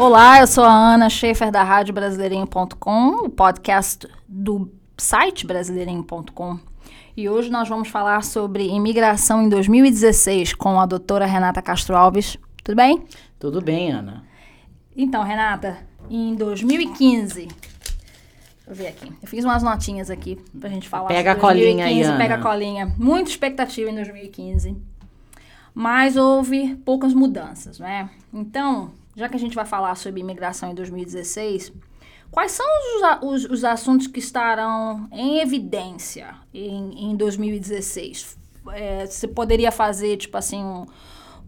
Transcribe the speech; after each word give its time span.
Olá, 0.00 0.40
eu 0.40 0.46
sou 0.46 0.64
a 0.64 0.72
Ana 0.72 1.10
Schaefer 1.10 1.50
da 1.50 1.62
Rádio 1.62 1.92
Brasileirinho.com, 1.92 3.26
o 3.26 3.28
podcast 3.28 4.08
do 4.26 4.72
site 4.96 5.46
brasileirinho.com. 5.46 6.58
E 7.14 7.28
hoje 7.28 7.50
nós 7.50 7.68
vamos 7.68 7.88
falar 7.88 8.24
sobre 8.24 8.66
imigração 8.66 9.42
em 9.42 9.48
2016 9.50 10.54
com 10.54 10.80
a 10.80 10.86
doutora 10.86 11.26
Renata 11.26 11.60
Castro 11.60 11.94
Alves. 11.94 12.38
Tudo 12.64 12.76
bem? 12.76 13.04
Tudo 13.38 13.60
bem, 13.60 13.92
Ana. 13.92 14.24
Então, 14.96 15.22
Renata, 15.22 15.76
em 16.08 16.34
2015. 16.34 17.40
Deixa 17.40 17.50
eu 18.68 18.74
ver 18.74 18.86
aqui. 18.86 19.12
Eu 19.20 19.28
fiz 19.28 19.44
umas 19.44 19.62
notinhas 19.62 20.08
aqui 20.08 20.38
pra 20.58 20.70
gente 20.70 20.88
falar. 20.88 21.08
Pega 21.08 21.32
a 21.32 21.36
colinha 21.36 21.84
2015, 21.84 21.84
aí, 21.84 22.02
Ana. 22.04 22.16
Pega 22.16 22.34
a 22.36 22.42
colinha. 22.42 22.94
Muita 22.96 23.28
expectativa 23.28 23.90
em 23.90 23.94
2015. 23.96 24.78
Mas 25.74 26.16
houve 26.16 26.74
poucas 26.86 27.12
mudanças, 27.12 27.78
né? 27.78 28.08
Então, 28.32 28.92
já 29.16 29.28
que 29.28 29.36
a 29.36 29.40
gente 29.40 29.54
vai 29.54 29.64
falar 29.64 29.94
sobre 29.96 30.20
imigração 30.20 30.70
em 30.70 30.74
2016, 30.74 31.72
quais 32.30 32.52
são 32.52 32.66
os, 32.66 33.44
os, 33.44 33.50
os 33.50 33.64
assuntos 33.64 34.06
que 34.06 34.18
estarão 34.18 35.08
em 35.12 35.40
evidência 35.40 36.34
em, 36.54 37.10
em 37.10 37.16
2016? 37.16 38.38
É, 38.72 39.06
você 39.06 39.26
poderia 39.26 39.72
fazer, 39.72 40.16
tipo 40.16 40.36
assim, 40.36 40.62
um- 40.62 40.86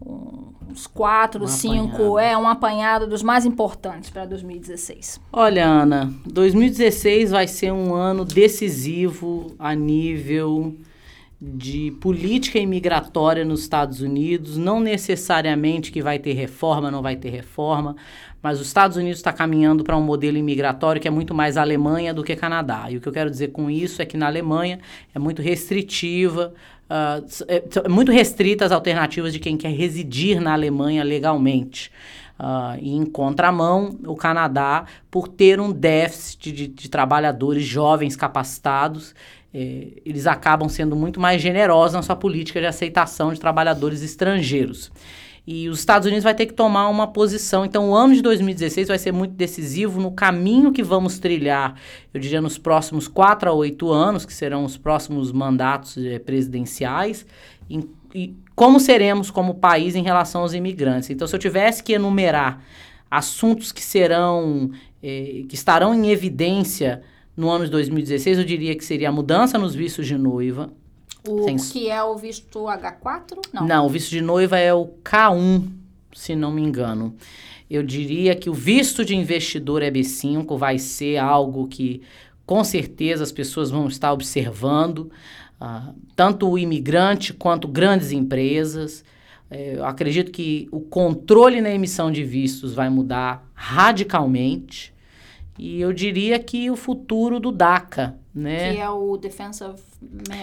um- 0.05 0.53
uns 0.71 0.87
quatro, 0.87 1.43
Um 1.45 1.47
cinco, 1.47 1.95
apanhado. 1.95 2.19
é, 2.19 2.37
um 2.37 2.47
apanhado 2.47 3.07
dos 3.07 3.21
mais 3.23 3.45
importantes 3.45 4.09
para 4.09 4.25
2016. 4.25 5.21
Olha, 5.31 5.65
Ana, 5.65 6.11
2016 6.25 7.29
vai 7.31 7.47
ser 7.47 7.71
um 7.71 7.93
ano 7.93 8.25
decisivo 8.25 9.53
a 9.59 9.73
nível 9.75 10.75
de 11.45 11.91
política 11.99 12.57
imigratória 12.57 13.43
nos 13.43 13.61
Estados 13.61 13.99
Unidos. 13.99 14.57
Não 14.57 14.79
necessariamente 14.79 15.91
que 15.91 16.01
vai 16.01 16.17
ter 16.17 16.33
reforma, 16.33 16.89
não 16.89 17.01
vai 17.01 17.17
ter 17.17 17.29
reforma, 17.29 17.95
mas 18.41 18.61
os 18.61 18.67
Estados 18.67 18.95
Unidos 18.95 19.19
está 19.19 19.33
caminhando 19.33 19.83
para 19.83 19.97
um 19.97 20.01
modelo 20.01 20.37
imigratório 20.37 21.01
que 21.01 21.07
é 21.07 21.11
muito 21.11 21.33
mais 21.33 21.57
Alemanha 21.57 22.13
do 22.13 22.23
que 22.23 22.35
Canadá. 22.35 22.85
E 22.89 22.95
o 22.97 23.01
que 23.01 23.07
eu 23.07 23.13
quero 23.13 23.29
dizer 23.29 23.49
com 23.49 23.69
isso 23.69 24.01
é 24.01 24.05
que 24.05 24.15
na 24.15 24.27
Alemanha 24.27 24.79
é 25.13 25.19
muito 25.19 25.41
restritiva, 25.41 26.53
s- 27.25 27.43
é, 27.47 27.63
é 27.83 27.89
muito 27.89 28.11
restrita 28.11 28.65
as 28.65 28.71
alternativas 28.71 29.33
de 29.33 29.39
quem 29.39 29.57
quer 29.57 29.71
residir 29.71 30.39
na 30.39 30.53
Alemanha 30.53 31.03
legalmente. 31.03 31.91
Ah, 32.37 32.77
e 32.81 32.91
em 32.91 33.05
contramão, 33.05 33.97
o 34.05 34.15
Canadá, 34.15 34.85
por 35.09 35.27
ter 35.27 35.59
um 35.59 35.71
déficit 35.71 36.51
de, 36.51 36.67
de 36.67 36.89
trabalhadores 36.89 37.63
jovens 37.63 38.15
capacitados, 38.15 39.13
eh, 39.53 40.01
eles 40.03 40.25
acabam 40.25 40.67
sendo 40.67 40.95
muito 40.95 41.19
mais 41.19 41.41
generosos 41.41 41.93
na 41.93 42.01
sua 42.01 42.15
política 42.15 42.59
de 42.59 42.65
aceitação 42.65 43.31
de 43.31 43.39
trabalhadores 43.39 44.01
estrangeiros. 44.01 44.91
E 45.45 45.67
os 45.67 45.79
Estados 45.79 46.07
Unidos 46.07 46.23
vai 46.23 46.33
ter 46.33 46.45
que 46.45 46.53
tomar 46.53 46.87
uma 46.87 47.05
posição. 47.05 47.65
Então, 47.65 47.89
o 47.89 47.95
ano 47.95 48.15
de 48.15 48.21
2016 48.21 48.87
vai 48.87 48.97
ser 48.97 49.11
muito 49.11 49.33
decisivo 49.33 49.99
no 49.99 50.11
caminho 50.11 50.71
que 50.71 50.81
vamos 50.81 51.19
trilhar, 51.19 51.75
eu 52.13 52.19
diria, 52.19 52.41
nos 52.41 52.57
próximos 52.57 53.09
quatro 53.09 53.49
a 53.49 53.53
oito 53.53 53.91
anos, 53.91 54.25
que 54.25 54.33
serão 54.33 54.63
os 54.63 54.77
próximos 54.77 55.31
mandatos 55.33 55.97
eh, 55.97 56.17
presidenciais, 56.17 57.25
como 58.55 58.79
seremos 58.79 59.31
como 59.31 59.55
país 59.55 59.95
em 59.95 60.03
relação 60.03 60.41
aos 60.41 60.53
imigrantes. 60.53 61.09
Então, 61.09 61.27
se 61.27 61.35
eu 61.35 61.39
tivesse 61.39 61.81
que 61.83 61.93
enumerar 61.93 62.63
assuntos 63.09 63.71
que 63.71 63.83
serão, 63.83 64.71
eh, 65.01 65.43
que 65.47 65.55
estarão 65.55 65.93
em 65.93 66.09
evidência 66.09 67.01
no 67.35 67.49
ano 67.49 67.65
de 67.65 67.71
2016, 67.71 68.37
eu 68.39 68.43
diria 68.45 68.75
que 68.75 68.83
seria 68.85 69.09
a 69.09 69.11
mudança 69.11 69.57
nos 69.57 69.73
vistos 69.75 70.05
de 70.07 70.17
noiva, 70.17 70.71
O 71.27 71.43
Sem- 71.45 71.55
que 71.57 71.89
é 71.89 72.03
o 72.03 72.15
visto 72.17 72.59
H4? 72.67 73.39
Não. 73.53 73.65
não, 73.65 73.85
o 73.85 73.89
visto 73.89 74.09
de 74.09 74.21
noiva 74.21 74.57
é 74.59 74.73
o 74.73 74.87
K1, 75.03 75.63
se 76.13 76.35
não 76.35 76.51
me 76.51 76.61
engano. 76.61 77.15
Eu 77.69 77.81
diria 77.81 78.35
que 78.35 78.49
o 78.49 78.53
visto 78.53 79.03
de 79.05 79.15
investidor 79.15 79.81
EB5 79.81 80.57
vai 80.57 80.77
ser 80.77 81.17
algo 81.17 81.67
que, 81.67 82.01
com 82.45 82.63
certeza, 82.63 83.23
as 83.23 83.31
pessoas 83.31 83.71
vão 83.71 83.87
estar 83.87 84.11
observando, 84.11 85.09
ah, 85.65 85.93
tanto 86.13 86.49
o 86.49 86.59
imigrante 86.59 87.33
quanto 87.33 87.69
grandes 87.69 88.11
empresas. 88.11 89.01
Eh, 89.49 89.75
eu 89.77 89.85
acredito 89.85 90.29
que 90.29 90.67
o 90.73 90.81
controle 90.81 91.61
na 91.61 91.69
emissão 91.69 92.11
de 92.11 92.21
vistos 92.21 92.73
vai 92.73 92.89
mudar 92.89 93.49
radicalmente. 93.53 94.93
E 95.57 95.79
eu 95.79 95.93
diria 95.93 96.37
que 96.37 96.69
o 96.69 96.75
futuro 96.75 97.39
do 97.39 97.49
DACA, 97.49 98.17
né? 98.35 98.73
Que 98.73 98.79
é 98.81 98.89
o 98.89 99.15
Defensive... 99.15 99.75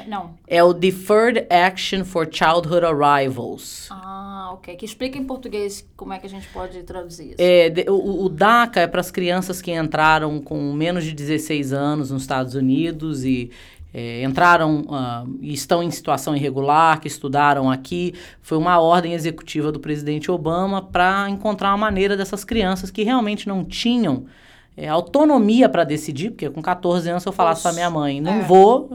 Não. 0.08 0.38
É 0.46 0.64
o 0.64 0.72
Deferred 0.72 1.46
Action 1.50 2.02
for 2.02 2.26
Childhood 2.30 2.86
Arrivals. 2.86 3.88
Ah, 3.90 4.52
ok. 4.54 4.74
Que 4.74 4.86
explica 4.86 5.18
em 5.18 5.24
português 5.24 5.86
como 5.98 6.14
é 6.14 6.18
que 6.18 6.26
a 6.26 6.30
gente 6.30 6.48
pode 6.48 6.82
traduzir 6.84 7.32
isso. 7.32 7.36
É, 7.38 7.70
o, 7.90 8.24
o 8.24 8.28
DACA 8.30 8.80
é 8.80 8.86
para 8.86 9.00
as 9.00 9.10
crianças 9.10 9.60
que 9.60 9.70
entraram 9.70 10.40
com 10.40 10.72
menos 10.72 11.04
de 11.04 11.12
16 11.12 11.74
anos 11.74 12.10
nos 12.10 12.22
Estados 12.22 12.54
Unidos 12.54 13.22
e 13.22 13.50
é, 13.92 14.22
entraram 14.22 14.84
ah, 14.90 15.24
e 15.40 15.52
estão 15.52 15.82
em 15.82 15.90
situação 15.90 16.34
irregular, 16.36 17.00
que 17.00 17.08
estudaram 17.08 17.70
aqui. 17.70 18.14
Foi 18.40 18.56
uma 18.56 18.78
ordem 18.78 19.14
executiva 19.14 19.72
do 19.72 19.80
presidente 19.80 20.30
Obama 20.30 20.82
para 20.82 21.28
encontrar 21.28 21.70
uma 21.70 21.78
maneira 21.78 22.16
dessas 22.16 22.44
crianças 22.44 22.90
que 22.90 23.02
realmente 23.02 23.48
não 23.48 23.64
tinham 23.64 24.26
é, 24.76 24.88
autonomia 24.88 25.68
para 25.68 25.84
decidir, 25.84 26.30
porque 26.30 26.48
com 26.48 26.62
14 26.62 27.08
anos 27.10 27.22
se 27.22 27.28
eu 27.28 27.32
falasse 27.32 27.62
para 27.62 27.72
minha 27.72 27.90
mãe, 27.90 28.20
não 28.20 28.34
É. 28.34 28.42
vou, 28.42 28.88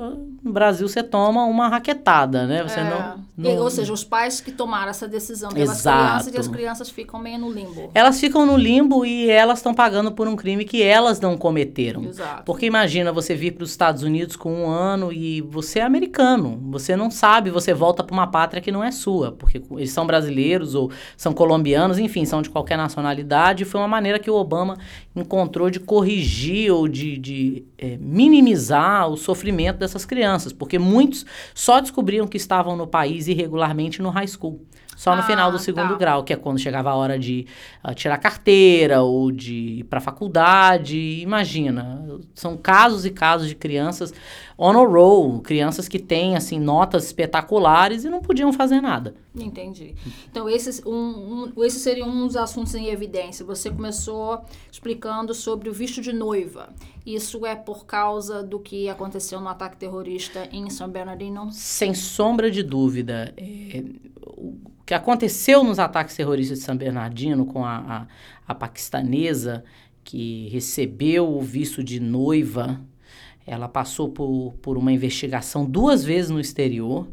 no 0.44 0.52
Brasil 0.52 0.88
você 0.88 1.02
toma 1.04 1.44
uma 1.46 1.68
raquetada, 1.68 2.46
né? 2.48 2.64
Você 2.64 2.80
É. 2.80 2.84
não, 2.84 3.26
E, 3.38 3.42
não- 3.56 3.64
ou 3.64 3.70
seja, 3.70 3.92
os 3.92 4.04
pais 4.04 4.40
que 4.40 4.52
tomaram 4.52 4.90
essa 4.90 5.08
decisão 5.08 5.50
pelas 5.52 5.80
Exato. 5.80 5.98
crianças 6.08 6.34
e 6.34 6.38
as 6.40 6.48
crianças 6.48 6.90
ficam 6.90 7.20
meio 7.20 7.38
no 7.38 7.52
limbo. 7.52 7.90
Elas 7.94 8.20
ficam 8.20 8.46
no 8.46 8.56
limbo 8.56 9.06
e 9.06 9.30
elas 9.30 9.60
estão 9.60 9.74
pagando 9.74 10.12
por 10.12 10.28
um 10.28 10.36
crime 10.38 10.64
que 10.64 10.82
elas 10.82 11.20
não 11.20 11.36
cometeram. 11.38 12.06
Exato. 12.06 12.44
Porque 12.46 12.66
imagina 12.66 13.12
você 13.12 13.36
vir 13.36 13.52
para 13.52 13.64
os 13.66 13.72
Estados 13.72 14.04
Unidos 14.04 14.36
com 14.38 14.54
um 14.64 14.70
ano 14.70 15.12
e 15.12 15.42
você 15.42 15.80
é 15.80 15.84
americano, 15.84 16.58
você 16.72 16.96
não 16.96 17.12
sabe, 17.12 17.50
você 17.52 17.74
volta 17.74 18.04
para 18.04 18.14
uma 18.14 18.28
pátria 18.28 18.62
que 18.62 18.72
não 18.72 18.84
é 18.84 18.92
sua, 18.92 19.34
porque 19.34 19.62
eles 19.72 19.92
são 19.92 20.08
brasileiros 20.08 20.74
ou 20.74 20.90
são 21.18 21.34
colombianos, 21.34 22.00
enfim, 22.00 22.24
são 22.24 22.42
de 22.42 22.50
qualquer 22.50 22.78
nacionalidade. 22.78 23.66
Foi 23.66 23.82
uma 23.82 23.88
maneira 23.88 24.18
que 24.20 24.32
o 24.32 24.36
Obama 24.36 24.78
encontrou 25.16 25.65
de 25.70 25.80
corrigir 25.80 26.72
ou 26.72 26.88
de, 26.88 27.18
de, 27.18 27.64
eh, 27.78 27.98
minimizar 28.00 29.10
o 29.10 29.18
sofrimento 29.18 29.78
dessas 29.78 30.06
crianças, 30.06 30.54
porque 30.54 30.80
muitos 30.80 31.26
só 31.54 31.80
descobriam 31.80 32.28
que 32.28 32.38
estavam 32.38 32.76
no 32.76 32.88
país 32.88 33.28
irregularmente 33.28 34.02
no 34.02 34.10
high 34.10 34.28
school. 34.28 34.62
Só 34.96 35.16
no 35.16 35.22
Ah, 35.22 35.26
final 35.26 35.52
do 35.52 35.58
tá. 35.58 35.64
segundo 35.64 35.98
grau, 35.98 36.24
que 36.24 36.34
é 36.34 36.36
quando 36.36 36.58
chegava 36.60 36.90
a 36.90 36.96
hora 36.96 37.20
de 37.20 37.46
ah, 37.84 37.94
tirar 37.94 38.18
carteira 38.18 39.02
ou 39.02 39.32
de 39.32 39.54
ir 39.80 39.84
para 39.86 40.00
faculdade. 40.00 40.98
Imagina, 41.22 42.20
são 42.34 42.56
casos 42.58 43.06
e 43.06 43.12
casos 43.12 43.48
de 43.48 43.56
crianças 43.56 44.14
on 44.58 44.72
a 44.72 44.88
roll, 44.88 45.42
crianças 45.42 45.88
que 45.88 46.00
têm 46.00 46.36
assim 46.38 46.60
notas 46.60 47.06
espetaculares 47.06 48.06
e 48.06 48.10
não 48.10 48.22
podiam 48.22 48.54
fazer 48.54 48.80
nada. 48.80 49.16
Entendi. 49.36 49.94
Então, 50.32 50.48
esses, 50.50 50.82
um, 50.86 51.52
um, 51.58 51.64
esse 51.66 51.78
seria 51.80 52.06
um 52.06 52.26
dos 52.26 52.38
assuntos 52.38 52.74
em 52.74 52.88
evidência. 52.88 53.46
Você 53.46 53.70
começou 53.70 54.42
explicando 54.72 55.34
sobre 55.34 55.70
o 55.70 55.74
visto 55.74 56.02
de 56.02 56.14
noiva. 56.14 56.70
Isso 57.06 57.46
é 57.46 57.54
por 57.54 57.86
causa 57.86 58.42
do 58.42 58.60
que 58.60 58.88
aconteceu 58.90 59.40
no 59.42 59.50
ataque 59.50 59.76
terrorista 59.78 60.48
em 60.52 60.70
São 60.70 60.88
Bernardino? 60.90 61.50
Sem 61.52 61.94
sombra 61.94 62.50
de 62.50 62.64
dúvida, 62.64 63.34
é, 63.38 63.84
que 64.86 64.94
aconteceu 64.94 65.64
nos 65.64 65.80
ataques 65.80 66.16
terroristas 66.16 66.60
de 66.60 66.66
São 66.66 66.78
Bernardino 66.78 67.46
com 67.46 67.66
a, 67.66 67.78
a, 67.78 68.08
a 68.48 68.56
paquistanesa 68.56 69.64
que 70.04 70.48
recebeu 70.50 71.28
o 71.28 71.42
visto 71.42 71.84
de 71.84 72.00
noiva, 72.00 72.80
ela 73.46 73.68
passou 73.68 74.10
por, 74.10 74.54
por 74.62 74.78
uma 74.78 74.92
investigação 74.92 75.66
duas 75.66 76.04
vezes 76.04 76.30
no 76.30 76.40
exterior. 76.40 77.08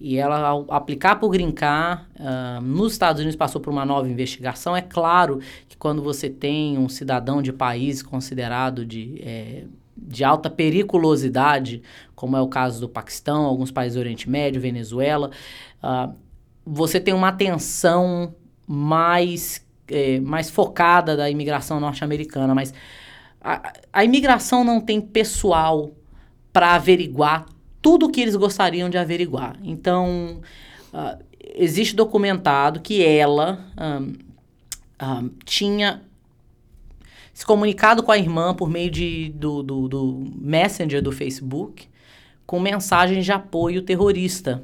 E 0.00 0.16
ela, 0.16 0.38
ao 0.40 0.66
aplicar 0.68 1.16
para 1.16 1.26
o 1.26 1.30
Green 1.30 1.52
Card, 1.52 2.04
ah, 2.18 2.60
nos 2.60 2.92
Estados 2.92 3.20
Unidos 3.20 3.36
passou 3.36 3.60
por 3.60 3.72
uma 3.72 3.86
nova 3.86 4.08
investigação. 4.08 4.76
É 4.76 4.82
claro 4.82 5.38
que 5.68 5.76
quando 5.76 6.02
você 6.02 6.28
tem 6.28 6.76
um 6.76 6.88
cidadão 6.88 7.40
de 7.40 7.52
país 7.52 8.02
considerado 8.02 8.84
de, 8.84 9.22
eh, 9.22 9.64
de 9.96 10.24
alta 10.24 10.50
periculosidade, 10.50 11.80
como 12.14 12.36
é 12.36 12.40
o 12.40 12.48
caso 12.48 12.80
do 12.80 12.88
Paquistão, 12.88 13.44
alguns 13.44 13.70
países 13.70 13.94
do 13.94 14.00
Oriente 14.00 14.28
Médio, 14.28 14.60
Venezuela, 14.60 15.30
ah, 15.80 16.10
você 16.64 16.98
tem 16.98 17.12
uma 17.12 17.28
atenção 17.28 18.34
mais, 18.66 19.64
eh, 19.88 20.20
mais 20.20 20.50
focada 20.50 21.16
da 21.16 21.30
imigração 21.30 21.78
norte-americana. 21.78 22.54
Mas 22.54 22.72
a, 23.40 23.72
a 23.92 24.04
imigração 24.04 24.64
não 24.64 24.80
tem 24.80 25.00
pessoal 25.00 25.92
para 26.52 26.74
averiguar 26.74 27.46
tudo 27.82 28.06
o 28.06 28.10
que 28.10 28.20
eles 28.20 28.34
gostariam 28.34 28.88
de 28.88 28.96
averiguar. 28.96 29.58
Então, 29.62 30.40
ah, 30.92 31.18
existe 31.54 31.94
documentado 31.94 32.80
que 32.80 33.04
ela 33.04 33.62
ahn, 33.76 34.14
ahn, 34.98 35.28
tinha 35.44 36.00
se 37.34 37.44
comunicado 37.44 38.02
com 38.02 38.12
a 38.12 38.16
irmã 38.16 38.54
por 38.54 38.70
meio 38.70 38.90
de, 38.90 39.30
do, 39.34 39.62
do, 39.62 39.88
do 39.88 40.32
Messenger 40.36 41.02
do 41.02 41.12
Facebook 41.12 41.88
com 42.46 42.60
mensagens 42.60 43.24
de 43.24 43.32
apoio 43.32 43.82
terrorista. 43.82 44.62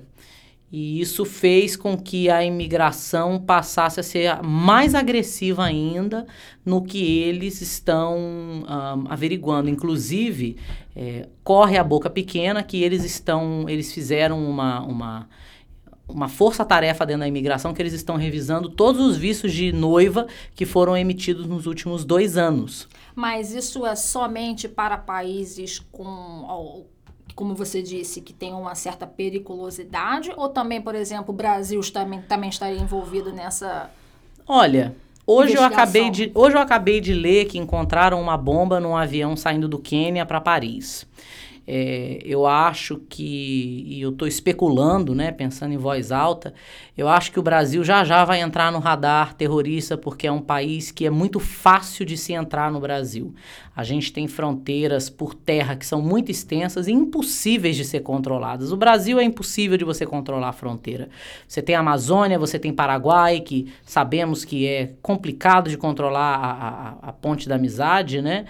E 0.72 1.00
isso 1.00 1.24
fez 1.24 1.74
com 1.74 1.96
que 1.96 2.30
a 2.30 2.44
imigração 2.44 3.40
passasse 3.40 3.98
a 3.98 4.04
ser 4.04 4.40
mais 4.40 4.94
agressiva 4.94 5.64
ainda 5.64 6.26
no 6.64 6.80
que 6.82 7.18
eles 7.18 7.60
estão 7.60 8.16
um, 8.16 8.64
averiguando. 9.08 9.68
Inclusive, 9.68 10.56
é, 10.94 11.28
corre 11.42 11.76
a 11.76 11.82
boca 11.82 12.08
pequena 12.08 12.62
que 12.62 12.82
eles 12.82 13.04
estão, 13.04 13.68
eles 13.68 13.92
fizeram 13.92 14.48
uma, 14.48 14.80
uma, 14.82 15.28
uma 16.08 16.28
força-tarefa 16.28 17.04
dentro 17.04 17.20
da 17.20 17.28
imigração 17.28 17.74
que 17.74 17.82
eles 17.82 17.92
estão 17.92 18.14
revisando 18.14 18.68
todos 18.70 19.04
os 19.04 19.16
vistos 19.16 19.52
de 19.52 19.72
noiva 19.72 20.28
que 20.54 20.64
foram 20.64 20.96
emitidos 20.96 21.48
nos 21.48 21.66
últimos 21.66 22.04
dois 22.04 22.36
anos. 22.36 22.88
Mas 23.16 23.52
isso 23.52 23.84
é 23.84 23.96
somente 23.96 24.68
para 24.68 24.96
países 24.96 25.80
com 25.90 26.44
como 27.40 27.54
você 27.54 27.80
disse, 27.80 28.20
que 28.20 28.34
tem 28.34 28.52
uma 28.52 28.74
certa 28.74 29.06
periculosidade? 29.06 30.30
Ou 30.36 30.50
também, 30.50 30.78
por 30.78 30.94
exemplo, 30.94 31.32
o 31.32 31.34
Brasil 31.34 31.80
também, 31.90 32.20
também 32.20 32.50
estaria 32.50 32.78
envolvido 32.78 33.32
nessa. 33.32 33.90
Olha, 34.46 34.94
hoje 35.26 35.54
eu, 35.54 35.62
acabei 35.62 36.10
de, 36.10 36.30
hoje 36.34 36.54
eu 36.54 36.60
acabei 36.60 37.00
de 37.00 37.14
ler 37.14 37.46
que 37.46 37.58
encontraram 37.58 38.20
uma 38.20 38.36
bomba 38.36 38.78
num 38.78 38.94
avião 38.94 39.34
saindo 39.36 39.66
do 39.66 39.78
Quênia 39.78 40.26
para 40.26 40.38
Paris. 40.38 41.06
É, 41.72 42.18
eu 42.24 42.48
acho 42.48 42.96
que, 43.08 43.84
e 43.86 44.00
eu 44.00 44.10
estou 44.10 44.26
especulando, 44.26 45.14
né, 45.14 45.30
pensando 45.30 45.72
em 45.72 45.76
voz 45.76 46.10
alta, 46.10 46.52
eu 46.98 47.08
acho 47.08 47.30
que 47.30 47.38
o 47.38 47.42
Brasil 47.44 47.84
já 47.84 48.02
já 48.02 48.24
vai 48.24 48.40
entrar 48.40 48.72
no 48.72 48.80
radar 48.80 49.34
terrorista, 49.34 49.96
porque 49.96 50.26
é 50.26 50.32
um 50.32 50.40
país 50.40 50.90
que 50.90 51.06
é 51.06 51.10
muito 51.10 51.38
fácil 51.38 52.04
de 52.04 52.16
se 52.16 52.32
entrar 52.32 52.72
no 52.72 52.80
Brasil. 52.80 53.32
A 53.74 53.84
gente 53.84 54.12
tem 54.12 54.26
fronteiras 54.26 55.08
por 55.08 55.32
terra 55.32 55.76
que 55.76 55.86
são 55.86 56.02
muito 56.02 56.28
extensas 56.28 56.88
e 56.88 56.92
impossíveis 56.92 57.76
de 57.76 57.84
ser 57.84 58.00
controladas. 58.00 58.72
O 58.72 58.76
Brasil 58.76 59.20
é 59.20 59.22
impossível 59.22 59.78
de 59.78 59.84
você 59.84 60.04
controlar 60.04 60.48
a 60.48 60.52
fronteira. 60.52 61.08
Você 61.46 61.62
tem 61.62 61.76
a 61.76 61.80
Amazônia, 61.80 62.36
você 62.36 62.58
tem 62.58 62.72
Paraguai, 62.72 63.38
que 63.38 63.72
sabemos 63.84 64.44
que 64.44 64.66
é 64.66 64.94
complicado 65.00 65.70
de 65.70 65.78
controlar 65.78 66.34
a, 66.34 66.50
a, 66.50 67.08
a 67.10 67.12
ponte 67.12 67.48
da 67.48 67.54
amizade, 67.54 68.20
né? 68.20 68.44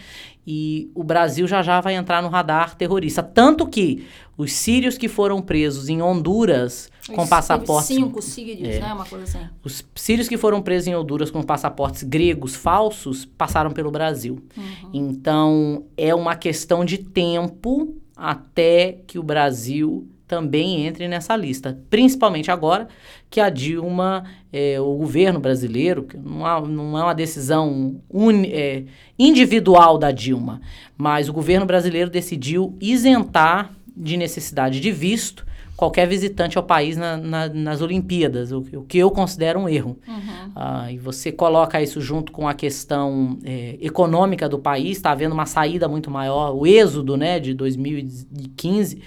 E 0.53 0.91
o 0.97 1.05
Brasil 1.05 1.47
já 1.47 1.63
já 1.63 1.81
vai 1.81 1.95
entrar 1.95 2.21
no 2.21 2.29
radar 2.29 2.75
terrorista. 2.75 3.23
Tanto 3.23 3.69
que 3.69 4.05
os 4.37 4.53
sírios 4.53 4.99
que 4.99 5.07
foram 5.07 5.41
presos 5.41 5.89
em 5.89 6.03
Honduras 6.03 6.91
com 7.15 7.25
passaportes. 7.25 7.87
Cinco 7.87 8.21
sírios, 8.21 8.69
é, 8.69 8.81
né? 8.81 8.93
Uma 8.93 9.07
coisa 9.07 9.23
assim. 9.23 9.49
Os 9.63 9.85
sírios 9.95 10.27
que 10.27 10.37
foram 10.37 10.61
presos 10.61 10.89
em 10.89 10.97
Honduras 10.97 11.31
com 11.31 11.41
passaportes 11.41 12.03
gregos 12.03 12.57
falsos 12.57 13.25
passaram 13.25 13.71
pelo 13.71 13.93
Brasil. 13.93 14.43
Uhum. 14.57 14.91
Então 14.93 15.85
é 15.97 16.13
uma 16.13 16.35
questão 16.35 16.85
de 16.85 16.99
tempo 16.99 17.95
até 18.17 18.99
que 19.07 19.21
o 19.21 19.23
Brasil 19.23 20.09
também 20.31 20.87
entre 20.87 21.09
nessa 21.09 21.35
lista. 21.35 21.77
Principalmente 21.91 22.53
agora 22.53 22.87
que 23.29 23.41
a 23.41 23.51
Dilma, 23.51 24.23
é, 24.53 24.81
o 24.81 24.95
governo 24.95 25.41
brasileiro, 25.41 26.05
que 26.05 26.17
não, 26.17 26.47
há, 26.47 26.61
não 26.61 26.97
é 26.97 27.03
uma 27.03 27.15
decisão 27.15 28.01
un, 28.09 28.45
é, 28.45 28.85
individual 29.19 29.99
da 29.99 30.13
Dilma, 30.13 30.61
mas 30.97 31.29
o 31.29 31.33
governo 31.33 31.67
brasileiro 31.67 32.09
decidiu 32.09 32.77
isentar 32.81 33.73
de 33.97 34.17
necessidade 34.17 34.79
de 34.79 34.93
visto 34.93 35.45
qualquer 35.77 36.07
visitante 36.07 36.57
ao 36.57 36.63
país 36.63 36.97
na, 36.97 37.17
na, 37.17 37.49
nas 37.49 37.81
Olimpíadas, 37.81 38.53
o, 38.53 38.59
o, 38.59 38.83
que 38.85 38.99
eu 38.99 39.11
considero 39.11 39.59
um 39.59 39.69
erro. 39.69 39.99
Uhum. 40.07 40.53
Ah, 40.55 40.93
e 40.93 40.99
você 40.99 41.33
coloca 41.33 41.83
isso 41.83 42.01
junto 42.01 42.31
com 42.31 42.47
a 42.47 42.55
questão 42.55 43.39
é, 43.43 43.79
econômica 43.81 44.49
do 44.49 44.59
país, 44.59 44.99
está 44.99 45.11
havendo 45.11 45.33
uma 45.33 45.47
saída 45.47 45.89
muito 45.89 46.09
maior, 46.09 46.55
o 46.55 46.67
êxodo 46.67 47.17
né, 47.17 47.41
de 47.41 47.53
2015 47.55 49.03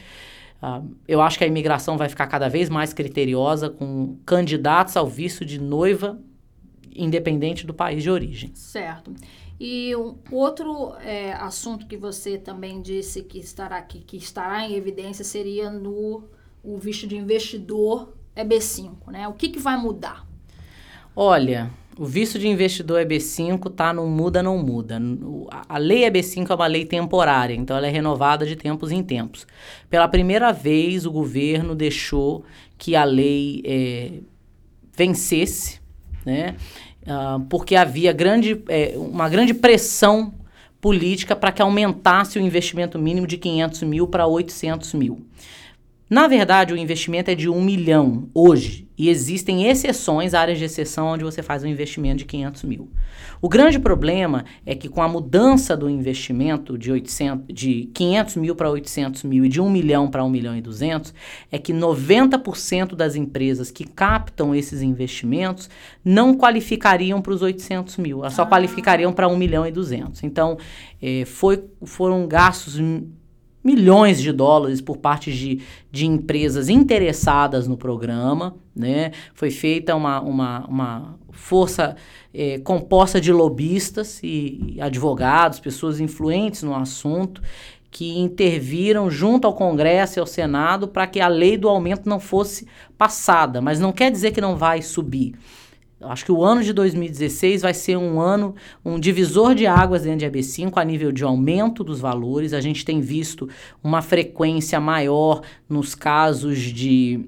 Uh, 0.63 0.95
eu 1.06 1.21
acho 1.21 1.38
que 1.38 1.44
a 1.44 1.48
imigração 1.48 1.98
vai 1.98 2.07
ficar 2.07 2.25
cada 2.27 2.48
vez 2.48 2.69
mais 2.69 2.94
criteriosa 2.94 3.69
com 3.69 4.15
candidatos 4.25 4.95
ao 4.95 5.06
visto 5.06 5.44
de 5.44 5.60
noiva, 5.60 6.18
independente 6.95 7.68
do 7.68 7.74
país 7.74 8.01
de 8.01 8.10
origem. 8.10 8.50
Certo. 8.56 9.13
E 9.60 9.94
um 9.94 10.15
outro 10.31 10.95
é, 11.01 11.33
assunto 11.33 11.86
que 11.86 11.98
você 11.98 12.38
também 12.38 12.81
disse 12.81 13.24
que 13.24 13.39
estará 13.39 13.77
aqui, 13.77 14.00
que 14.00 14.15
estará 14.15 14.65
em 14.65 14.74
evidência 14.75 15.25
seria 15.25 15.69
no 15.69 16.24
o 16.63 16.77
visto 16.77 17.06
de 17.06 17.18
investidor 17.18 18.13
EB5, 18.33 19.12
né? 19.12 19.27
O 19.27 19.33
que, 19.33 19.50
que 19.50 19.60
vai 19.60 19.77
mudar? 19.77 20.25
Olha, 21.13 21.69
o 21.98 22.06
visto 22.06 22.40
de 22.40 22.48
investidor 22.48 23.06
EB5 23.06 23.72
tá 23.74 23.94
no 23.94 24.07
muda 24.07 24.42
não 24.42 24.57
muda. 24.57 25.00
A 25.69 25.78
lei 25.78 26.10
EB5 26.10 26.50
é 26.50 26.56
uma 26.56 26.68
lei 26.68 26.86
temporária, 26.86 27.54
então 27.54 27.78
ela 27.78 27.88
é 27.88 27.90
renovada 27.90 28.45
de 28.45 28.56
tempos 28.56 28.92
em 28.92 29.04
tempos. 29.04 29.45
Pela 29.90 30.07
primeira 30.07 30.51
vez, 30.51 31.06
o 31.06 31.12
governo 31.12 31.75
deixou 31.75 32.44
que 32.78 32.95
a 32.95 33.04
lei 33.04 33.62
é, 33.66 34.12
vencesse, 34.95 35.80
né? 36.25 36.56
Uh, 37.04 37.44
porque 37.50 37.75
havia 37.75 38.13
grande, 38.13 38.63
é, 38.69 38.94
uma 38.96 39.28
grande 39.28 39.54
pressão 39.54 40.34
política 40.80 41.36
para 41.36 41.51
que 41.51 41.62
aumentasse 41.62 42.39
o 42.39 42.42
investimento 42.42 42.98
mínimo 42.98 43.28
de 43.28 43.38
500 43.38 43.84
mil 43.84 44.07
para 44.07 44.25
800 44.25 44.94
mil. 44.94 45.25
Na 46.10 46.28
verdade, 46.28 46.74
o 46.74 46.78
investimento 46.78 47.32
é 47.32 47.36
de 47.36 47.50
um 47.50 47.62
milhão 47.64 48.30
hoje 48.34 48.90
e 48.98 49.10
existem 49.10 49.68
exceções, 49.68 50.34
áreas 50.34 50.60
de 50.60 50.66
exceção, 50.66 51.08
onde 51.08 51.24
você 51.24 51.42
faz 51.42 51.64
um 51.64 51.68
investimento 51.68 52.18
de 52.18 52.26
500 52.26 52.64
mil. 52.64 52.92
O 53.42 53.50
grande 53.50 53.80
problema 53.80 54.46
é 54.66 54.76
que 54.76 54.90
com 54.90 55.02
a 55.02 55.08
mudança 55.08 55.76
do 55.76 55.90
investimento 55.90 56.78
de, 56.78 56.92
800, 56.92 57.46
de 57.48 57.90
500 57.94 58.36
mil 58.36 58.56
para 58.56 58.70
800 58.70 59.24
mil 59.24 59.46
e 59.46 59.50
de 59.50 59.60
1 59.60 59.70
milhão 59.70 60.10
para 60.10 60.24
1 60.24 60.30
milhão 60.30 60.56
e 60.56 60.62
200, 60.62 61.14
é 61.52 61.58
que 61.58 61.74
90% 61.74 62.96
das 62.96 63.16
empresas 63.16 63.72
que 63.72 63.86
captam 63.86 64.54
esses 64.54 64.82
investimentos 64.82 65.70
não 66.04 66.36
qualificariam 66.36 67.22
para 67.22 67.34
os 67.34 67.42
800 67.42 67.98
mil, 67.98 68.20
elas 68.20 68.34
só 68.34 68.44
ah. 68.44 68.48
qualificariam 68.48 69.12
para 69.14 69.28
1 69.28 69.38
milhão 69.38 69.66
e 69.66 69.72
200. 69.72 70.22
Então, 70.24 70.58
eh, 71.02 71.24
foi, 71.26 71.64
foram 71.82 72.28
gastos 72.28 72.78
milhões 73.63 74.21
de 74.21 74.31
dólares 74.31 74.81
por 74.81 74.98
parte 74.98 75.31
de, 75.31 75.62
de 75.92 76.06
empresas 76.06 76.68
interessadas 76.68 77.68
no 77.68 77.77
programa, 77.77 78.56
né? 78.75 79.12
Foi 79.33 79.50
feita 79.50 79.95
uma, 79.95 80.19
uma, 80.19 80.65
uma 80.68 81.19
força 81.31 81.95
é, 82.33 82.60
composta 82.60 83.21
de 83.21 83.31
lobistas 83.31 84.19
e, 84.21 84.75
e 84.75 84.81
advogados, 84.81 85.60
pessoas 85.60 86.00
influentes 86.00 86.63
no 86.63 86.75
assunto, 86.75 87.42
que 87.89 88.18
interviram 88.18 89.10
junto 89.10 89.45
ao 89.45 89.54
Congresso 89.54 90.18
e 90.18 90.19
ao 90.19 90.25
Senado 90.25 90.88
para 90.88 91.06
que 91.06 91.19
a 91.19 91.27
lei 91.27 91.57
do 91.57 91.69
aumento 91.69 92.10
não 92.10 92.19
fosse 92.19 92.68
passada, 92.98 93.62
mas 93.62 93.80
não 93.80 93.92
quer 93.92 94.12
dizer 94.12 94.32
que 94.32 94.41
não 94.41 94.58
vai 94.58 94.82
subir. 94.82 95.36
Acho 96.05 96.25
que 96.25 96.31
o 96.31 96.43
ano 96.43 96.63
de 96.63 96.74
2016 96.74 97.62
vai 97.62 97.74
ser 97.74 97.98
um 97.98 98.19
ano, 98.19 98.55
um 98.83 99.00
divisor 99.00 99.55
de 99.55 99.65
águas 99.65 100.03
dentro 100.03 100.19
de 100.19 100.25
AB5 100.25 100.74
a 100.75 100.83
nível 100.83 101.12
de 101.12 101.24
aumento 101.24 101.83
dos 101.83 102.00
valores. 102.00 102.53
A 102.53 102.62
gente 102.62 102.86
tem 102.86 103.01
visto 103.01 103.50
uma 103.83 104.01
frequência 104.01 104.79
maior 104.79 105.41
nos 105.69 105.95
casos 105.95 106.60
de 106.60 107.22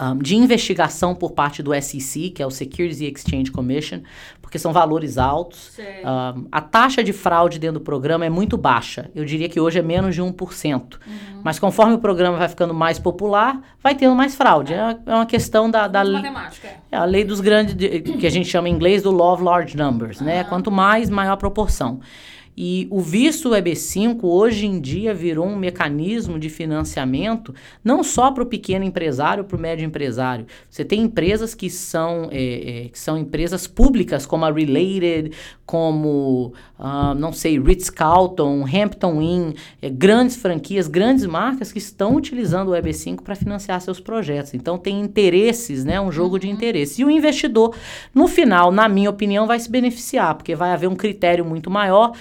um, 0.00 0.16
de 0.18 0.36
investigação 0.36 1.14
por 1.14 1.32
parte 1.32 1.62
do 1.62 1.72
SEC, 1.80 2.30
que 2.30 2.42
é 2.42 2.46
o 2.46 2.50
Securities 2.50 3.00
and 3.00 3.12
Exchange 3.12 3.50
Commission, 3.50 4.00
porque 4.40 4.58
são 4.58 4.72
valores 4.72 5.18
altos. 5.18 5.78
Um, 5.78 6.46
a 6.50 6.60
taxa 6.60 7.04
de 7.04 7.12
fraude 7.12 7.58
dentro 7.58 7.80
do 7.80 7.84
programa 7.84 8.24
é 8.24 8.30
muito 8.30 8.56
baixa. 8.56 9.10
Eu 9.14 9.24
diria 9.24 9.48
que 9.48 9.60
hoje 9.60 9.78
é 9.78 9.82
menos 9.82 10.14
de 10.14 10.22
1%. 10.22 10.74
Uhum. 10.74 11.40
Mas 11.44 11.58
conforme 11.58 11.94
o 11.94 11.98
programa 11.98 12.38
vai 12.38 12.48
ficando 12.48 12.72
mais 12.72 12.98
popular, 12.98 13.60
vai 13.82 13.94
tendo 13.94 14.14
mais 14.14 14.34
fraude. 14.34 14.72
É, 14.72 14.96
é 15.04 15.14
uma 15.14 15.26
questão 15.26 15.70
da, 15.70 15.86
da 15.86 16.04
matemática. 16.04 16.68
É 16.90 16.96
a 16.96 17.04
lei 17.04 17.24
dos 17.24 17.40
grandes, 17.40 17.74
de, 17.74 18.00
que 18.00 18.26
a 18.26 18.30
gente 18.30 18.48
chama 18.48 18.68
em 18.68 18.72
inglês 18.72 19.02
do 19.02 19.10
law 19.10 19.34
of 19.34 19.42
large 19.42 19.76
numbers, 19.76 20.20
uhum. 20.20 20.26
né? 20.26 20.44
Quanto 20.44 20.70
mais, 20.70 21.10
maior 21.10 21.32
a 21.32 21.36
proporção. 21.36 22.00
E 22.60 22.88
o 22.90 22.98
visto 22.98 23.50
EB5 23.50 24.18
hoje 24.24 24.66
em 24.66 24.80
dia 24.80 25.14
virou 25.14 25.46
um 25.46 25.54
mecanismo 25.54 26.40
de 26.40 26.48
financiamento 26.48 27.54
não 27.84 28.02
só 28.02 28.32
para 28.32 28.42
o 28.42 28.46
pequeno 28.46 28.84
empresário, 28.84 29.44
para 29.44 29.56
o 29.56 29.60
médio 29.60 29.86
empresário. 29.86 30.44
Você 30.68 30.84
tem 30.84 31.02
empresas 31.02 31.54
que 31.54 31.70
são, 31.70 32.28
é, 32.32 32.86
é, 32.86 32.88
que 32.88 32.98
são 32.98 33.16
empresas 33.16 33.68
públicas, 33.68 34.26
como 34.26 34.44
a 34.44 34.50
Related, 34.50 35.30
como, 35.64 36.52
uh, 36.80 37.14
não 37.16 37.32
sei, 37.32 37.60
Ritz-Carlton, 37.60 38.64
Hampton 38.64 39.22
Inn, 39.22 39.52
é, 39.80 39.88
grandes 39.88 40.34
franquias, 40.34 40.88
grandes 40.88 41.26
marcas 41.26 41.70
que 41.70 41.78
estão 41.78 42.16
utilizando 42.16 42.70
o 42.70 42.72
EB5 42.72 43.20
para 43.20 43.36
financiar 43.36 43.80
seus 43.80 44.00
projetos. 44.00 44.54
Então 44.54 44.76
tem 44.78 44.98
interesses, 44.98 45.84
né, 45.84 46.00
um 46.00 46.10
jogo 46.10 46.40
de 46.40 46.48
uhum. 46.48 46.54
interesses. 46.54 46.98
E 46.98 47.04
o 47.04 47.10
investidor, 47.10 47.76
no 48.12 48.26
final, 48.26 48.72
na 48.72 48.88
minha 48.88 49.10
opinião, 49.10 49.46
vai 49.46 49.60
se 49.60 49.70
beneficiar, 49.70 50.34
porque 50.34 50.56
vai 50.56 50.72
haver 50.72 50.88
um 50.88 50.96
critério 50.96 51.44
muito 51.44 51.70
maior 51.70 52.14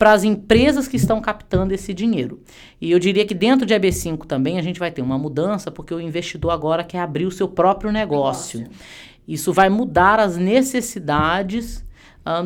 para 0.00 0.12
as 0.12 0.24
empresas 0.24 0.88
que 0.88 0.96
estão 0.96 1.20
captando 1.20 1.74
esse 1.74 1.92
dinheiro. 1.92 2.40
E 2.80 2.90
eu 2.90 2.98
diria 2.98 3.26
que 3.26 3.34
dentro 3.34 3.66
de 3.66 3.74
EB5 3.74 4.24
também 4.24 4.58
a 4.58 4.62
gente 4.62 4.80
vai 4.80 4.90
ter 4.90 5.02
uma 5.02 5.18
mudança, 5.18 5.70
porque 5.70 5.92
o 5.92 6.00
investidor 6.00 6.52
agora 6.52 6.82
quer 6.82 7.00
abrir 7.00 7.26
o 7.26 7.30
seu 7.30 7.46
próprio 7.46 7.92
negócio. 7.92 8.60
negócio. 8.60 8.80
Isso 9.28 9.52
vai 9.52 9.68
mudar 9.68 10.18
as 10.18 10.38
necessidades 10.38 11.84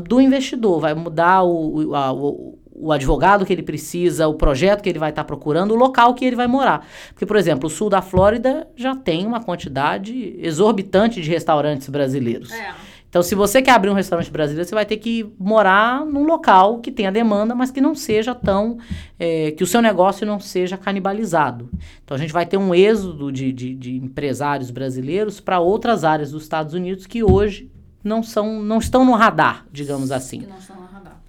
do 0.09 0.21
investidor, 0.21 0.81
vai 0.81 0.95
mudar 0.95 1.45
o, 1.45 1.95
a, 1.95 2.13
o, 2.13 2.59
o 2.75 2.91
advogado 2.91 3.47
que 3.47 3.53
ele 3.53 3.63
precisa, 3.63 4.27
o 4.27 4.35
projeto 4.35 4.83
que 4.83 4.89
ele 4.89 4.99
vai 4.99 5.11
estar 5.11 5.23
tá 5.23 5.27
procurando, 5.27 5.75
o 5.75 5.77
local 5.77 6.13
que 6.15 6.25
ele 6.25 6.35
vai 6.35 6.49
morar. 6.49 6.85
Porque, 7.11 7.25
por 7.25 7.37
exemplo, 7.37 7.69
o 7.69 7.71
sul 7.71 7.89
da 7.89 8.03
Flórida 8.03 8.67
já 8.75 8.97
tem 8.97 9.25
uma 9.25 9.41
quantidade 9.41 10.37
exorbitante 10.41 11.21
de 11.21 11.31
restaurantes 11.31 11.89
brasileiros. 11.89 12.51
É. 12.51 12.75
Então, 13.15 13.23
se 13.23 13.37
você 13.37 13.63
quer 13.63 13.71
abrir 13.71 13.91
um 13.91 13.95
restaurante 13.95 14.29
brasileiro, 14.29 14.69
você 14.69 14.75
vai 14.75 14.85
ter 14.85 14.97
que 14.97 15.33
morar 15.39 16.05
num 16.05 16.25
local 16.25 16.81
que 16.81 16.91
tenha 16.91 17.13
demanda, 17.13 17.55
mas 17.55 17.71
que 17.71 17.81
não 17.81 17.95
seja 17.95 18.35
tão. 18.35 18.77
É, 19.17 19.53
que 19.53 19.63
o 19.63 19.67
seu 19.69 19.81
negócio 19.81 20.27
não 20.27 20.41
seja 20.41 20.77
canibalizado. 20.77 21.71
Então, 22.03 22.17
a 22.17 22.19
gente 22.19 22.33
vai 22.33 22.45
ter 22.45 22.57
um 22.57 22.75
êxodo 22.75 23.31
de, 23.31 23.53
de, 23.53 23.73
de 23.73 23.95
empresários 23.95 24.69
brasileiros 24.73 25.39
para 25.39 25.61
outras 25.61 26.03
áreas 26.03 26.33
dos 26.33 26.43
Estados 26.43 26.75
Unidos 26.75 27.07
que 27.07 27.23
hoje 27.23 27.71
não, 28.03 28.21
são, 28.21 28.61
não 28.61 28.79
estão 28.79 29.05
no 29.05 29.13
radar, 29.13 29.65
digamos 29.71 30.11
assim. 30.11 30.41
Que 30.41 30.47
não 30.49 30.59
estão 30.59 30.75
no 30.75 30.87
radar. 30.87 31.21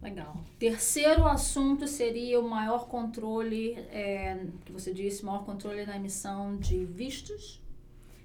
Legal. 0.00 0.36
Terceiro 0.56 1.26
assunto 1.26 1.88
seria 1.88 2.38
o 2.38 2.48
maior 2.48 2.86
controle, 2.86 3.72
é, 3.90 4.38
que 4.64 4.70
você 4.70 4.94
disse, 4.94 5.24
maior 5.24 5.44
controle 5.44 5.84
na 5.84 5.96
emissão 5.96 6.56
de 6.56 6.84
vistos 6.84 7.63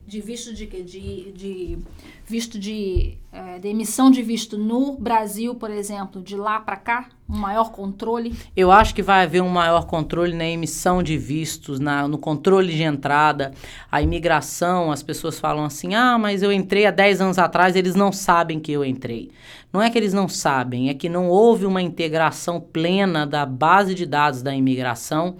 de 0.09 0.19
visto 0.19 0.53
de, 0.53 0.65
de, 0.65 1.31
de 1.31 1.77
visto 2.25 2.57
de, 2.57 3.15
é, 3.31 3.59
de 3.59 3.67
emissão 3.67 4.09
de 4.09 4.23
visto 4.23 4.57
no 4.57 4.97
Brasil, 4.97 5.53
por 5.53 5.69
exemplo, 5.69 6.19
de 6.19 6.35
lá 6.35 6.59
para 6.59 6.75
cá, 6.77 7.09
um 7.29 7.37
maior 7.37 7.71
controle? 7.71 8.35
Eu 8.55 8.71
acho 8.71 8.95
que 8.95 9.03
vai 9.03 9.23
haver 9.23 9.43
um 9.43 9.49
maior 9.49 9.85
controle 9.85 10.35
na 10.35 10.47
emissão 10.47 11.03
de 11.03 11.15
vistos, 11.15 11.79
na, 11.79 12.07
no 12.07 12.17
controle 12.17 12.73
de 12.73 12.81
entrada, 12.81 13.53
a 13.91 14.01
imigração. 14.01 14.91
As 14.91 15.03
pessoas 15.03 15.39
falam 15.39 15.63
assim: 15.63 15.93
ah, 15.93 16.17
mas 16.17 16.41
eu 16.41 16.51
entrei 16.51 16.87
há 16.87 16.91
10 16.91 17.21
anos 17.21 17.37
atrás, 17.37 17.75
eles 17.75 17.93
não 17.93 18.11
sabem 18.11 18.59
que 18.59 18.71
eu 18.71 18.83
entrei. 18.83 19.29
Não 19.71 19.79
é 19.79 19.91
que 19.91 19.97
eles 19.99 20.13
não 20.13 20.27
sabem, 20.27 20.89
é 20.89 20.95
que 20.95 21.07
não 21.07 21.29
houve 21.29 21.67
uma 21.67 21.83
integração 21.83 22.59
plena 22.59 23.27
da 23.27 23.45
base 23.45 23.93
de 23.93 24.07
dados 24.07 24.41
da 24.41 24.55
imigração 24.55 25.37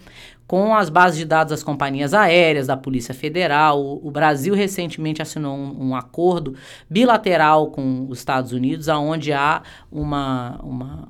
com 0.49 0.75
as 0.75 0.89
bases 0.89 1.19
de 1.19 1.25
dados 1.25 1.51
das 1.51 1.61
companhias 1.61 2.11
aéreas, 2.11 2.65
da 2.65 2.75
Polícia 2.75 3.13
Federal. 3.13 3.79
O, 3.79 4.07
o 4.07 4.09
Brasil 4.09 4.55
recentemente 4.55 5.21
assinou 5.21 5.55
um, 5.55 5.89
um, 5.89 5.95
acordo 5.95 6.55
bilateral 6.89 7.69
com 7.69 8.07
os 8.09 8.17
Estados 8.17 8.51
Unidos, 8.51 8.87
onde 8.87 9.31
há 9.31 9.61
uma, 9.91 10.59
uma, 10.63 11.09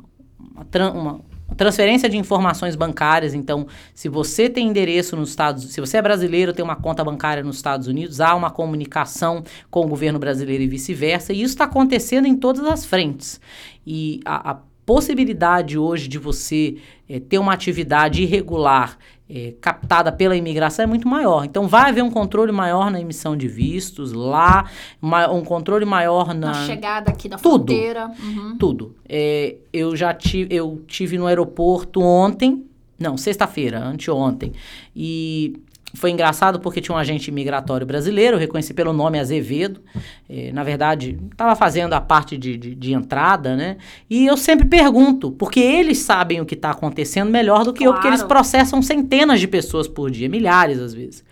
uma, 0.53 1.21
uma 1.47 1.55
transferência 1.55 2.09
de 2.09 2.17
informações 2.17 2.75
bancárias. 2.75 3.33
Então, 3.33 3.65
se 3.95 4.09
você 4.09 4.49
tem 4.49 4.67
endereço 4.67 5.15
nos 5.15 5.29
Estados 5.29 5.71
se 5.71 5.79
você 5.79 5.95
é 5.95 6.01
brasileiro, 6.01 6.51
tem 6.51 6.65
uma 6.65 6.75
conta 6.75 7.01
bancária 7.01 7.41
nos 7.41 7.55
Estados 7.55 7.87
Unidos, 7.87 8.19
há 8.19 8.35
uma 8.35 8.51
comunicação 8.51 9.41
com 9.71 9.85
o 9.85 9.87
governo 9.87 10.19
brasileiro 10.19 10.63
e 10.63 10.67
vice-versa. 10.67 11.31
E 11.31 11.43
isso 11.43 11.53
está 11.53 11.63
acontecendo 11.63 12.27
em 12.27 12.35
todas 12.35 12.65
as 12.65 12.83
frentes. 12.83 13.39
E 13.87 14.19
a, 14.25 14.51
a 14.51 14.57
possibilidade 14.85 15.77
hoje 15.77 16.07
de 16.07 16.17
você 16.17 16.77
é, 17.07 17.19
ter 17.19 17.37
uma 17.37 17.53
atividade 17.53 18.23
irregular 18.23 18.97
é, 19.29 19.53
captada 19.61 20.11
pela 20.11 20.35
imigração 20.35 20.83
é 20.83 20.87
muito 20.87 21.07
maior. 21.07 21.45
Então, 21.45 21.67
vai 21.67 21.89
haver 21.89 22.03
um 22.03 22.09
controle 22.09 22.51
maior 22.51 22.89
na 22.89 22.99
emissão 22.99 23.37
de 23.37 23.47
vistos 23.47 24.11
lá, 24.11 24.69
um 25.31 25.43
controle 25.43 25.85
maior 25.85 26.33
na... 26.33 26.47
na 26.47 26.65
chegada 26.65 27.11
aqui 27.11 27.29
da 27.29 27.37
tudo, 27.37 27.71
fronteira. 27.71 28.11
Uhum. 28.19 28.57
Tudo. 28.57 28.95
É, 29.07 29.55
eu 29.71 29.95
já 29.95 30.13
tive, 30.13 30.53
eu 30.55 30.81
tive 30.87 31.17
no 31.17 31.27
aeroporto 31.27 32.01
ontem, 32.01 32.65
não, 32.97 33.15
sexta-feira, 33.15 33.79
anteontem, 33.79 34.51
e 34.95 35.61
foi 35.95 36.11
engraçado 36.11 36.59
porque 36.59 36.81
tinha 36.81 36.95
um 36.95 36.97
agente 36.97 37.31
migratório 37.31 37.85
brasileiro, 37.85 38.37
reconheci 38.37 38.73
pelo 38.73 38.93
nome 38.93 39.19
Azevedo. 39.19 39.81
É, 40.29 40.51
na 40.51 40.63
verdade, 40.63 41.17
estava 41.31 41.55
fazendo 41.55 41.93
a 41.93 42.01
parte 42.01 42.37
de, 42.37 42.57
de, 42.57 42.75
de, 42.75 42.93
entrada, 42.93 43.55
né? 43.55 43.77
E 44.09 44.25
eu 44.25 44.37
sempre 44.37 44.67
pergunto, 44.67 45.31
porque 45.31 45.59
eles 45.59 45.97
sabem 45.99 46.41
o 46.41 46.45
que 46.45 46.53
está 46.53 46.71
acontecendo 46.71 47.31
melhor 47.31 47.63
do 47.63 47.73
que 47.73 47.79
claro. 47.79 47.91
eu, 47.91 47.93
porque 47.93 48.07
eles 48.07 48.23
processam 48.23 48.81
centenas 48.81 49.39
de 49.39 49.47
pessoas 49.47 49.87
por 49.87 50.11
dia, 50.11 50.29
milhares 50.29 50.79
às 50.79 50.93
vezes. 50.93 51.23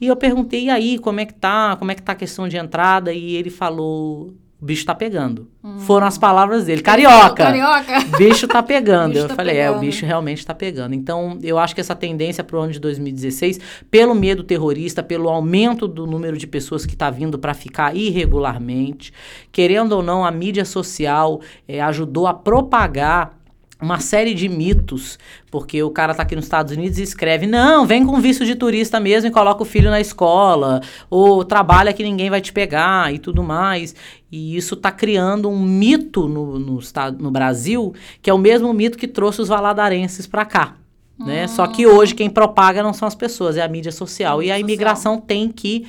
E 0.00 0.06
eu 0.06 0.16
perguntei, 0.16 0.64
e 0.64 0.70
aí, 0.70 0.98
como 0.98 1.20
é 1.20 1.26
que 1.26 1.34
tá? 1.34 1.76
Como 1.76 1.92
é 1.92 1.94
que 1.94 2.02
tá 2.02 2.12
a 2.12 2.16
questão 2.16 2.48
de 2.48 2.56
entrada? 2.56 3.12
E 3.12 3.36
ele 3.36 3.50
falou, 3.50 4.34
o 4.60 4.64
bicho 4.64 4.84
tá 4.84 4.94
pegando. 4.94 5.48
Hum. 5.64 5.78
Foram 5.80 6.06
as 6.06 6.18
palavras 6.18 6.64
dele. 6.64 6.82
Carioca! 6.82 7.44
Carioca! 7.44 8.00
Bicho 8.18 8.46
tá 8.46 8.62
pegando. 8.62 9.16
eu 9.16 9.28
tá 9.28 9.34
falei, 9.34 9.54
pegando. 9.56 9.74
é, 9.74 9.76
o 9.76 9.80
bicho 9.80 10.04
realmente 10.04 10.44
tá 10.44 10.54
pegando. 10.54 10.94
Então, 10.94 11.38
eu 11.42 11.58
acho 11.58 11.74
que 11.74 11.80
essa 11.80 11.94
tendência 11.94 12.44
pro 12.44 12.60
ano 12.60 12.72
de 12.72 12.78
2016, 12.78 13.58
pelo 13.90 14.14
medo 14.14 14.44
terrorista, 14.44 15.02
pelo 15.02 15.28
aumento 15.28 15.88
do 15.88 16.06
número 16.06 16.36
de 16.36 16.46
pessoas 16.46 16.84
que 16.84 16.94
tá 16.94 17.08
vindo 17.10 17.38
para 17.38 17.54
ficar 17.54 17.96
irregularmente, 17.96 19.12
querendo 19.50 19.92
ou 19.92 20.02
não, 20.02 20.24
a 20.24 20.30
mídia 20.30 20.64
social 20.64 21.40
é, 21.66 21.80
ajudou 21.80 22.26
a 22.26 22.34
propagar 22.34 23.39
uma 23.80 23.98
série 23.98 24.34
de 24.34 24.48
mitos, 24.48 25.18
porque 25.50 25.82
o 25.82 25.90
cara 25.90 26.14
tá 26.14 26.22
aqui 26.22 26.36
nos 26.36 26.44
Estados 26.44 26.76
Unidos 26.76 26.98
e 26.98 27.02
escreve: 27.02 27.46
não, 27.46 27.86
vem 27.86 28.04
com 28.04 28.20
visto 28.20 28.44
de 28.44 28.54
turista 28.54 29.00
mesmo 29.00 29.28
e 29.28 29.32
coloca 29.32 29.62
o 29.62 29.66
filho 29.66 29.90
na 29.90 30.00
escola, 30.00 30.80
ou 31.08 31.44
trabalha 31.44 31.92
que 31.92 32.02
ninguém 32.02 32.30
vai 32.30 32.40
te 32.40 32.52
pegar 32.52 33.12
e 33.12 33.18
tudo 33.18 33.42
mais. 33.42 33.94
E 34.30 34.56
isso 34.56 34.76
tá 34.76 34.92
criando 34.92 35.48
um 35.48 35.60
mito 35.60 36.28
no, 36.28 36.58
no, 36.58 36.80
no 37.18 37.30
Brasil, 37.30 37.94
que 38.22 38.30
é 38.30 38.34
o 38.34 38.38
mesmo 38.38 38.72
mito 38.72 38.96
que 38.96 39.08
trouxe 39.08 39.40
os 39.40 39.48
valadarenses 39.48 40.26
para 40.26 40.44
cá. 40.44 40.76
Né? 41.18 41.46
Só 41.48 41.66
que 41.66 41.86
hum. 41.86 41.96
hoje 41.96 42.14
quem 42.14 42.30
propaga 42.30 42.82
não 42.82 42.94
são 42.94 43.06
as 43.06 43.14
pessoas, 43.14 43.56
é 43.56 43.62
a 43.62 43.68
mídia 43.68 43.92
social. 43.92 44.36
A 44.36 44.38
mídia 44.38 44.48
e 44.48 44.52
a 44.52 44.58
imigração 44.58 45.14
social. 45.14 45.26
tem 45.26 45.48
que 45.48 45.86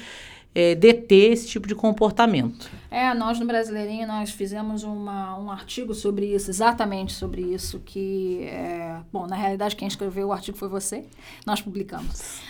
é, 0.53 0.75
deter 0.75 1.31
esse 1.31 1.47
tipo 1.47 1.67
de 1.67 1.75
comportamento. 1.75 2.69
É, 2.93 3.13
nós 3.13 3.39
no 3.39 3.45
Brasileirinho, 3.45 4.05
nós 4.05 4.31
fizemos 4.31 4.83
uma, 4.83 5.39
um 5.39 5.49
artigo 5.49 5.93
sobre 5.93 6.35
isso, 6.35 6.51
exatamente 6.51 7.13
sobre 7.13 7.41
isso, 7.41 7.79
que, 7.79 8.43
é, 8.43 8.99
bom, 9.13 9.25
na 9.25 9.35
realidade 9.37 9.77
quem 9.77 9.87
escreveu 9.87 10.27
o 10.27 10.33
artigo 10.33 10.57
foi 10.57 10.67
você, 10.67 11.05
nós 11.45 11.61
publicamos. 11.61 12.41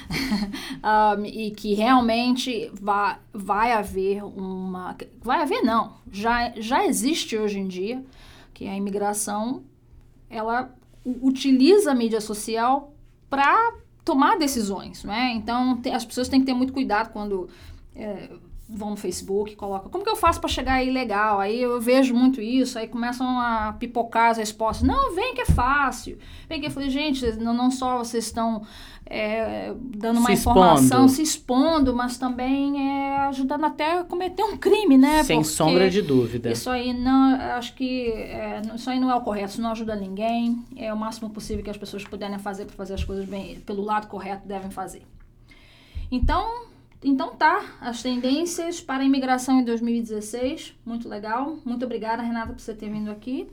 um, 1.15 1.25
e 1.29 1.51
que 1.51 1.75
realmente 1.75 2.71
vai, 2.73 3.19
vai 3.31 3.71
haver 3.73 4.23
uma... 4.23 4.97
Vai 5.21 5.43
haver, 5.43 5.61
não, 5.61 5.97
já, 6.11 6.51
já 6.59 6.87
existe 6.87 7.37
hoje 7.37 7.59
em 7.59 7.67
dia 7.67 8.03
que 8.51 8.67
a 8.67 8.75
imigração, 8.75 9.61
ela 10.27 10.73
utiliza 11.05 11.91
a 11.91 11.95
mídia 11.95 12.19
social 12.19 12.95
para 13.29 13.75
tomar 14.03 14.39
decisões, 14.39 15.03
né? 15.03 15.33
Então, 15.35 15.79
as 15.93 16.03
pessoas 16.03 16.27
têm 16.27 16.39
que 16.39 16.47
ter 16.47 16.55
muito 16.55 16.73
cuidado 16.73 17.11
quando 17.11 17.47
é, 17.95 18.29
vão 18.73 18.91
no 18.91 18.95
Facebook, 18.95 19.55
colocam, 19.55 19.89
como 19.89 20.03
que 20.03 20.09
eu 20.09 20.15
faço 20.15 20.39
para 20.39 20.49
chegar 20.49 20.73
aí 20.75 20.89
legal? 20.89 21.39
Aí 21.39 21.61
eu 21.61 21.79
vejo 21.81 22.13
muito 22.13 22.41
isso, 22.41 22.79
aí 22.79 22.87
começam 22.87 23.39
a 23.39 23.73
pipocar 23.77 24.31
as 24.31 24.37
respostas. 24.37 24.87
Não, 24.87 25.13
vem 25.13 25.33
que 25.35 25.41
é 25.41 25.45
fácil. 25.45 26.17
Vem 26.47 26.61
que 26.61 26.67
eu 26.67 26.71
falei, 26.71 26.89
gente, 26.89 27.25
não, 27.33 27.53
não 27.53 27.69
só 27.69 27.97
vocês 27.97 28.25
estão 28.25 28.63
é, 29.05 29.73
dando 29.77 30.19
uma 30.19 30.27
se 30.27 30.33
informação, 30.33 31.05
expondo. 31.05 31.09
se 31.09 31.21
expondo, 31.21 31.93
mas 31.93 32.17
também 32.17 32.89
é, 32.89 33.17
ajudando 33.27 33.65
até 33.65 33.99
a 33.99 34.03
cometer 34.05 34.43
um 34.43 34.55
crime, 34.55 34.97
né? 34.97 35.21
Sem 35.23 35.37
Porque 35.37 35.53
sombra 35.53 35.89
de 35.89 36.01
dúvida. 36.01 36.49
Isso 36.49 36.69
aí 36.69 36.93
não, 36.93 37.35
acho 37.57 37.75
que 37.75 38.07
é, 38.07 38.61
isso 38.73 38.89
aí 38.89 38.99
não 38.99 39.11
é 39.11 39.15
o 39.15 39.21
correto, 39.21 39.49
isso 39.49 39.61
não 39.61 39.71
ajuda 39.71 39.95
ninguém. 39.95 40.63
É 40.77 40.93
o 40.93 40.97
máximo 40.97 41.29
possível 41.29 41.61
que 41.63 41.69
as 41.69 41.77
pessoas 41.77 42.05
puderem 42.05 42.39
fazer 42.39 42.65
para 42.65 42.75
fazer 42.75 42.93
as 42.93 43.03
coisas 43.03 43.25
bem, 43.25 43.59
pelo 43.59 43.83
lado 43.83 44.07
correto 44.07 44.47
devem 44.47 44.71
fazer. 44.71 45.03
Então, 46.09 46.70
então 47.03 47.35
tá, 47.35 47.63
as 47.81 48.03
tendências 48.03 48.79
para 48.79 49.01
a 49.01 49.05
imigração 49.05 49.59
em 49.59 49.65
2016, 49.65 50.75
muito 50.85 51.09
legal. 51.09 51.57
Muito 51.65 51.83
obrigada, 51.83 52.21
Renata, 52.21 52.53
por 52.53 52.59
você 52.59 52.73
ter 52.73 52.89
vindo 52.89 53.09
aqui. 53.09 53.47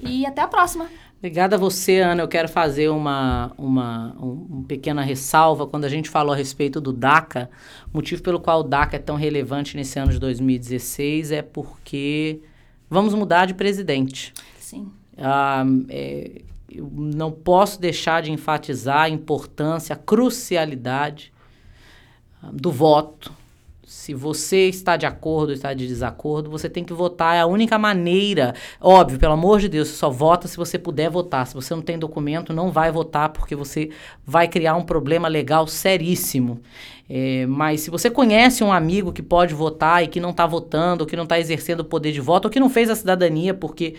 E 0.00 0.24
até 0.24 0.42
a 0.42 0.46
próxima. 0.46 0.88
Obrigada 1.18 1.56
a 1.56 1.58
você, 1.58 1.98
Ana. 1.98 2.22
Eu 2.22 2.28
quero 2.28 2.48
fazer 2.48 2.88
uma, 2.88 3.52
uma, 3.58 4.14
uma 4.16 4.64
pequena 4.64 5.02
ressalva. 5.02 5.66
Quando 5.66 5.84
a 5.84 5.88
gente 5.88 6.08
falou 6.08 6.32
a 6.32 6.36
respeito 6.36 6.80
do 6.80 6.92
DACA, 6.92 7.50
o 7.92 7.96
motivo 7.96 8.22
pelo 8.22 8.38
qual 8.38 8.60
o 8.60 8.62
DACA 8.62 8.94
é 8.94 9.00
tão 9.00 9.16
relevante 9.16 9.76
nesse 9.76 9.98
ano 9.98 10.12
de 10.12 10.20
2016 10.20 11.32
é 11.32 11.42
porque 11.42 12.40
vamos 12.88 13.12
mudar 13.14 13.46
de 13.46 13.54
presidente. 13.54 14.32
Sim. 14.60 14.92
Ah, 15.16 15.64
é, 15.88 16.42
eu 16.70 16.88
não 16.94 17.32
posso 17.32 17.80
deixar 17.80 18.22
de 18.22 18.30
enfatizar 18.30 19.02
a 19.02 19.08
importância, 19.08 19.94
a 19.94 19.98
crucialidade 19.98 21.32
do 22.42 22.70
voto. 22.70 23.32
Se 23.86 24.12
você 24.12 24.68
está 24.68 24.98
de 24.98 25.06
acordo 25.06 25.48
ou 25.48 25.54
está 25.54 25.72
de 25.72 25.86
desacordo, 25.86 26.50
você 26.50 26.68
tem 26.68 26.84
que 26.84 26.92
votar. 26.92 27.36
É 27.36 27.40
a 27.40 27.46
única 27.46 27.78
maneira. 27.78 28.54
Óbvio, 28.78 29.18
pelo 29.18 29.32
amor 29.32 29.60
de 29.60 29.68
Deus, 29.68 29.88
você 29.88 29.96
só 29.96 30.10
vota 30.10 30.46
se 30.46 30.58
você 30.58 30.78
puder 30.78 31.08
votar. 31.08 31.46
Se 31.46 31.54
você 31.54 31.74
não 31.74 31.80
tem 31.80 31.98
documento, 31.98 32.52
não 32.52 32.70
vai 32.70 32.92
votar, 32.92 33.30
porque 33.30 33.56
você 33.56 33.90
vai 34.26 34.46
criar 34.46 34.76
um 34.76 34.82
problema 34.82 35.26
legal 35.26 35.66
seríssimo. 35.66 36.60
É, 37.08 37.46
mas 37.46 37.80
se 37.80 37.90
você 37.90 38.10
conhece 38.10 38.62
um 38.62 38.70
amigo 38.70 39.10
que 39.10 39.22
pode 39.22 39.54
votar 39.54 40.04
e 40.04 40.08
que 40.08 40.20
não 40.20 40.30
está 40.30 40.46
votando, 40.46 41.04
ou 41.04 41.08
que 41.08 41.16
não 41.16 41.24
está 41.24 41.40
exercendo 41.40 41.80
o 41.80 41.84
poder 41.84 42.12
de 42.12 42.20
voto, 42.20 42.44
ou 42.44 42.50
que 42.50 42.60
não 42.60 42.68
fez 42.68 42.90
a 42.90 42.94
cidadania 42.94 43.54
porque 43.54 43.94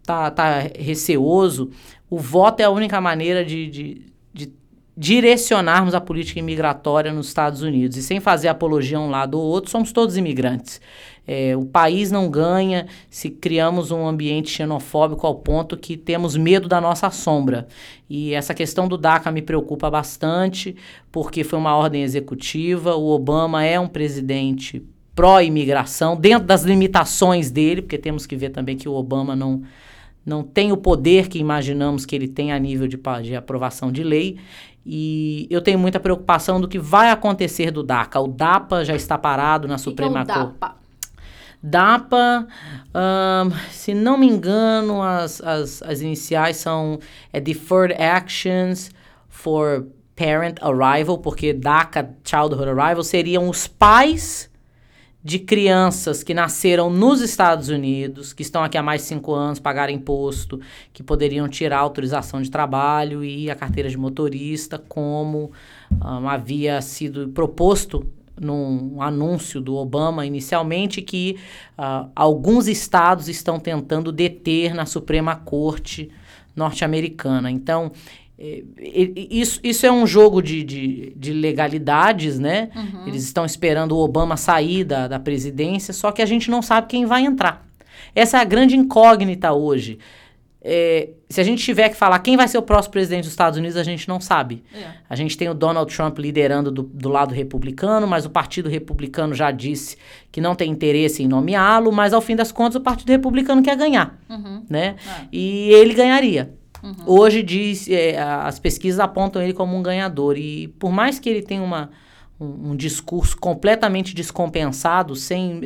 está 0.00 0.28
uh, 0.28 0.30
tá 0.30 0.60
receoso, 0.78 1.70
o 2.08 2.18
voto 2.18 2.60
é 2.60 2.64
a 2.64 2.70
única 2.70 3.00
maneira 3.00 3.44
de, 3.44 3.68
de, 3.68 4.06
de 4.32 4.52
direcionarmos 4.96 5.94
a 5.94 6.00
política 6.00 6.38
imigratória 6.38 7.12
nos 7.12 7.26
Estados 7.26 7.62
Unidos. 7.62 7.96
E 7.96 8.02
sem 8.02 8.20
fazer 8.20 8.48
apologia 8.48 8.98
a 8.98 9.00
um 9.00 9.10
lado 9.10 9.38
ou 9.38 9.44
outro, 9.44 9.70
somos 9.70 9.92
todos 9.92 10.16
imigrantes. 10.16 10.80
É, 11.26 11.56
o 11.56 11.64
país 11.64 12.10
não 12.10 12.30
ganha 12.30 12.86
se 13.08 13.30
criamos 13.30 13.90
um 13.90 14.06
ambiente 14.06 14.50
xenofóbico 14.50 15.26
ao 15.26 15.36
ponto 15.36 15.76
que 15.76 15.96
temos 15.96 16.36
medo 16.36 16.68
da 16.68 16.80
nossa 16.80 17.10
sombra. 17.10 17.66
E 18.08 18.34
essa 18.34 18.52
questão 18.54 18.86
do 18.86 18.98
DACA 18.98 19.32
me 19.32 19.40
preocupa 19.40 19.90
bastante, 19.90 20.76
porque 21.10 21.42
foi 21.42 21.58
uma 21.58 21.74
ordem 21.74 22.02
executiva. 22.02 22.94
O 22.94 23.08
Obama 23.08 23.64
é 23.64 23.80
um 23.80 23.88
presidente 23.88 24.82
pró-imigração, 25.14 26.16
dentro 26.16 26.46
das 26.46 26.62
limitações 26.62 27.50
dele, 27.50 27.82
porque 27.82 27.96
temos 27.96 28.26
que 28.26 28.36
ver 28.36 28.50
também 28.50 28.76
que 28.76 28.88
o 28.88 28.94
Obama 28.94 29.34
não, 29.36 29.62
não 30.26 30.42
tem 30.42 30.72
o 30.72 30.76
poder 30.76 31.28
que 31.28 31.38
imaginamos 31.38 32.04
que 32.04 32.16
ele 32.16 32.28
tem 32.28 32.52
a 32.52 32.58
nível 32.58 32.88
de, 32.88 32.98
de 33.22 33.36
aprovação 33.36 33.92
de 33.92 34.02
lei. 34.02 34.38
E 34.86 35.46
eu 35.50 35.62
tenho 35.62 35.78
muita 35.78 35.98
preocupação 35.98 36.60
do 36.60 36.68
que 36.68 36.78
vai 36.78 37.10
acontecer 37.10 37.70
do 37.70 37.82
DACA. 37.82 38.20
O 38.20 38.28
DAPA 38.28 38.84
já 38.84 38.94
está 38.94 39.16
parado 39.16 39.66
na 39.66 39.78
Suprema 39.78 40.26
Corte. 40.26 40.58
DAPA? 40.58 40.84
DAPA, 41.62 42.46
um, 42.94 43.50
se 43.70 43.94
não 43.94 44.18
me 44.18 44.28
engano, 44.28 45.02
as, 45.02 45.40
as, 45.40 45.82
as 45.82 46.02
iniciais 46.02 46.58
são 46.58 46.98
é 47.32 47.40
Deferred 47.40 47.94
Actions 47.94 48.90
for 49.30 49.86
Parent 50.14 50.58
Arrival, 50.60 51.16
porque 51.16 51.54
DACA, 51.54 52.14
Childhood 52.22 52.68
Arrival, 52.68 53.02
seriam 53.02 53.48
os 53.48 53.66
pais 53.66 54.50
de 55.24 55.38
crianças 55.38 56.22
que 56.22 56.34
nasceram 56.34 56.90
nos 56.90 57.22
Estados 57.22 57.70
Unidos, 57.70 58.34
que 58.34 58.42
estão 58.42 58.62
aqui 58.62 58.76
há 58.76 58.82
mais 58.82 59.00
de 59.00 59.08
cinco 59.08 59.32
anos, 59.32 59.58
pagaram 59.58 59.90
imposto, 59.90 60.60
que 60.92 61.02
poderiam 61.02 61.48
tirar 61.48 61.78
a 61.78 61.80
autorização 61.80 62.42
de 62.42 62.50
trabalho 62.50 63.24
e 63.24 63.50
a 63.50 63.54
carteira 63.54 63.88
de 63.88 63.96
motorista, 63.96 64.78
como 64.78 65.50
um, 65.90 66.28
havia 66.28 66.82
sido 66.82 67.30
proposto 67.30 68.06
num 68.38 69.00
anúncio 69.00 69.62
do 69.62 69.76
Obama 69.76 70.26
inicialmente 70.26 71.00
que 71.00 71.38
uh, 71.78 72.10
alguns 72.14 72.66
estados 72.68 73.26
estão 73.28 73.58
tentando 73.58 74.12
deter 74.12 74.74
na 74.74 74.84
Suprema 74.84 75.36
Corte 75.36 76.10
norte-americana. 76.54 77.50
Então, 77.50 77.92
isso, 78.38 79.60
isso 79.62 79.86
é 79.86 79.92
um 79.92 80.06
jogo 80.06 80.42
de, 80.42 80.64
de, 80.64 81.12
de 81.16 81.32
legalidades, 81.32 82.38
né? 82.38 82.68
Uhum. 82.74 83.06
Eles 83.06 83.22
estão 83.22 83.44
esperando 83.44 83.92
o 83.92 83.98
Obama 83.98 84.36
sair 84.36 84.82
da, 84.82 85.06
da 85.06 85.20
presidência, 85.20 85.94
só 85.94 86.10
que 86.10 86.20
a 86.20 86.26
gente 86.26 86.50
não 86.50 86.60
sabe 86.60 86.88
quem 86.88 87.06
vai 87.06 87.24
entrar. 87.24 87.66
Essa 88.14 88.38
é 88.38 88.40
a 88.40 88.44
grande 88.44 88.76
incógnita 88.76 89.52
hoje. 89.52 89.98
É, 90.66 91.10
se 91.28 91.42
a 91.42 91.44
gente 91.44 91.62
tiver 91.62 91.90
que 91.90 91.94
falar 91.94 92.18
quem 92.20 92.38
vai 92.38 92.48
ser 92.48 92.56
o 92.56 92.62
próximo 92.62 92.92
presidente 92.92 93.24
dos 93.24 93.32
Estados 93.32 93.58
Unidos, 93.58 93.76
a 93.76 93.82
gente 93.82 94.08
não 94.08 94.18
sabe. 94.18 94.64
É. 94.74 94.86
A 95.10 95.14
gente 95.14 95.36
tem 95.36 95.46
o 95.48 95.52
Donald 95.52 95.94
Trump 95.94 96.18
liderando 96.18 96.70
do, 96.70 96.82
do, 96.82 97.10
lado 97.10 97.34
republicano, 97.34 98.06
mas 98.06 98.24
o 98.24 98.30
Partido 98.30 98.68
Republicano 98.68 99.34
já 99.34 99.50
disse 99.50 99.98
que 100.32 100.40
não 100.40 100.54
tem 100.54 100.70
interesse 100.70 101.22
em 101.22 101.28
nomeá-lo, 101.28 101.92
mas 101.92 102.14
ao 102.14 102.22
fim 102.22 102.34
das 102.34 102.50
contas 102.50 102.76
o 102.76 102.80
Partido 102.80 103.10
Republicano 103.10 103.62
quer 103.62 103.76
ganhar, 103.76 104.18
uhum. 104.28 104.64
né? 104.68 104.96
É. 105.06 105.26
E 105.30 105.68
ele 105.70 105.92
ganharia. 105.92 106.50
Uhum. 106.84 106.94
Hoje 107.06 107.42
diz, 107.42 107.88
é, 107.88 108.20
as 108.20 108.58
pesquisas 108.58 109.00
apontam 109.00 109.42
ele 109.42 109.54
como 109.54 109.74
um 109.74 109.82
ganhador. 109.82 110.36
E 110.36 110.68
por 110.68 110.92
mais 110.92 111.18
que 111.18 111.30
ele 111.30 111.40
tenha 111.40 111.62
uma, 111.62 111.90
um, 112.38 112.70
um, 112.70 112.76
discurso 112.76 113.36
completamente 113.36 114.14
descompensado, 114.14 115.14
sem, 115.14 115.60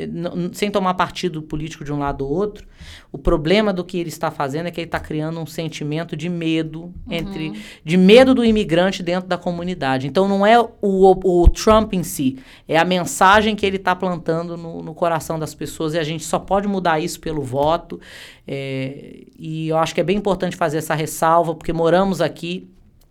sem 0.53 0.69
tomar 0.69 0.93
partido 0.93 1.41
político 1.41 1.83
de 1.83 1.91
um 1.91 1.97
lado 1.97 2.25
ou 2.25 2.31
outro, 2.31 2.67
o 3.11 3.17
problema 3.17 3.73
do 3.73 3.83
que 3.83 3.97
ele 3.97 4.09
está 4.09 4.29
fazendo 4.29 4.67
é 4.67 4.71
que 4.71 4.79
ele 4.79 4.87
está 4.87 4.99
criando 4.99 5.39
um 5.39 5.47
sentimento 5.47 6.15
de 6.15 6.29
medo 6.29 6.83
uhum. 6.83 6.93
entre 7.09 7.63
de 7.83 7.97
medo 7.97 8.35
do 8.35 8.45
imigrante 8.45 9.01
dentro 9.01 9.27
da 9.27 9.37
comunidade. 9.37 10.05
Então 10.05 10.27
não 10.27 10.45
é 10.45 10.59
o, 10.59 10.69
o, 10.81 11.41
o 11.43 11.49
Trump 11.49 11.93
em 11.93 12.03
si, 12.03 12.37
é 12.67 12.77
a 12.77 12.85
mensagem 12.85 13.55
que 13.55 13.65
ele 13.65 13.77
está 13.77 13.95
plantando 13.95 14.55
no, 14.55 14.83
no, 14.83 14.93
coração 14.93 15.39
das 15.39 15.55
pessoas 15.55 15.95
e 15.95 15.99
a 15.99 16.03
gente 16.03 16.23
só 16.23 16.37
pode 16.37 16.67
mudar 16.67 16.99
isso 16.99 17.19
pelo 17.19 17.41
voto. 17.41 17.99
É, 18.47 19.23
e 19.37 19.69
eu 19.69 19.77
acho 19.77 19.95
que 19.95 20.01
é 20.01 20.03
bem 20.03 20.17
importante 20.17 20.55
fazer 20.55 20.77
essa 20.77 20.93
ressalva, 20.93 21.55
porque 21.55 21.73
moramos 21.73 22.21
aqui 22.21 22.69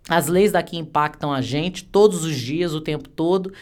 as 0.09 0.27
leis 0.27 0.51
daqui 0.51 0.77
impactam 0.77 1.31
a 1.31 1.39
gente 1.39 1.85
todos 1.85 2.23
os 2.25 2.35
dias, 2.35 2.73
o 2.73 2.81
tempo 2.81 3.07
todo. 3.07 3.53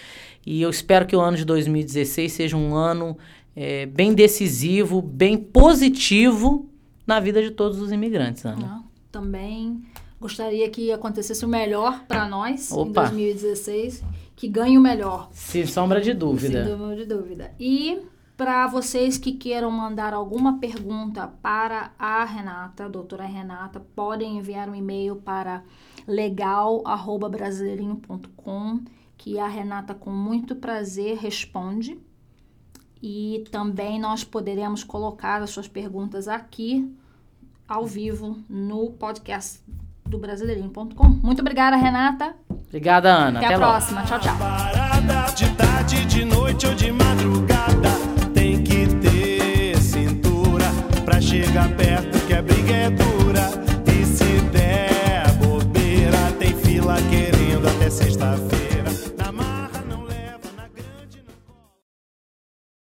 E 0.46 0.62
eu 0.62 0.70
espero 0.70 1.06
que 1.06 1.16
o 1.16 1.20
ano 1.20 1.36
de 1.36 1.44
2016 1.44 2.32
seja 2.32 2.56
um 2.56 2.74
ano 2.74 3.18
é, 3.54 3.86
bem 3.86 4.13
decisivo, 4.13 5.01
bem 5.01 5.38
positivo 5.38 6.69
na 7.06 7.19
vida 7.19 7.41
de 7.41 7.52
todos 7.52 7.82
os 7.82 7.91
imigrantes, 7.91 8.45
Ana. 8.45 8.65
Não, 8.65 8.86
também 9.12 9.84
gostaria 10.19 10.69
que 10.69 10.91
acontecesse 10.91 11.43
o 11.43 11.50
melhor 11.50 12.06
para 12.08 12.28
nós 12.28 12.72
Opa. 12.72 13.08
em 13.08 13.10
2016, 13.10 14.04
que 14.36 14.48
ganhe 14.48 14.78
o 14.78 14.82
melhor. 14.82 15.30
Sem 15.32 15.65
sombra 15.65 16.00
de 16.00 16.13
dúvida. 16.13 16.63
Sem 16.63 16.78
sombra 16.78 16.95
de 16.95 17.06
dúvida. 17.06 17.52
E 17.60 18.00
para 18.38 18.67
vocês 18.67 19.17
que 19.17 19.32
queiram 19.32 19.72
mandar 19.72 20.13
alguma 20.13 20.60
pergunta 20.60 21.28
para 21.41 21.91
a 21.98 22.24
Renata, 22.24 22.86
a 22.86 22.88
doutora 22.88 23.26
Renata, 23.26 23.80
podem 23.95 24.38
enviar 24.38 24.69
um 24.69 24.76
e-mail 24.76 25.15
para 25.15 25.63
legal@brasileirinho.com, 26.08 28.80
que 29.17 29.38
a 29.38 29.48
Renata 29.48 29.93
com 29.93 30.12
muito 30.12 30.56
prazer 30.56 31.17
responde. 31.17 32.00
E 33.02 33.43
também 33.52 34.00
nós 34.00 34.24
poderemos 34.24 34.84
colocar 34.84 35.41
as 35.41 35.50
suas 35.52 35.67
perguntas 35.67 36.28
aqui 36.28 36.91
ao 37.67 37.86
vivo 37.86 38.38
no 38.50 38.91
podcast 38.91 39.62
do 40.06 40.17
brasileirinho.com. 40.17 41.10
Muito 41.22 41.41
obrigada, 41.41 41.76
Renata. 41.76 42.36
Obrigada, 42.50 43.13
Ana. 43.13 43.39
Até, 43.39 43.46
Até 43.48 43.56
a 43.56 43.60
logo. 43.60 43.72
próxima. 43.72 44.02
Tchau, 44.04 44.20
tchau. 44.20 44.36
De 45.36 45.50
tarde, 45.56 46.06
de 46.06 46.26
noite 46.26 46.65
ou 46.65 46.74
de 46.74 46.91
madrugada, 46.91 47.89
tem 48.34 48.63
que 48.63 48.88
ter 48.96 49.78
cintura 49.80 50.65
pra 51.06 51.22
chegar 51.22 51.70
perto 51.76 52.26
que 52.26 52.34
a 52.34 52.41
briga 52.41 52.74
é 52.74 52.89
dura. 52.89 53.66